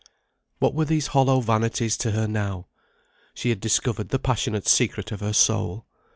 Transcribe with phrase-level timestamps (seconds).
[0.57, 2.65] What were these hollow vanities to her, now
[3.35, 5.85] she had discovered the passionate secret of her soul?